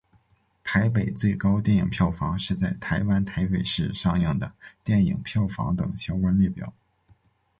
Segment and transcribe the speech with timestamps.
[0.63, 4.51] 台北最高电影票房是在台湾台北市上映的
[4.83, 6.73] 电影票房等相关列表。